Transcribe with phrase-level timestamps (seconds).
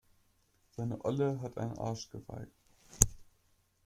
[0.75, 2.47] Seine Olle hat ein Arschgeweih.